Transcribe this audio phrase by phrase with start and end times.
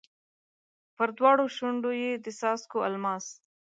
[0.95, 3.25] پر دواړو شونډو یې د څاڅکو الماس